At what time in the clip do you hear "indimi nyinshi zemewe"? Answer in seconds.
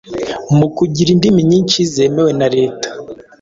1.15-2.31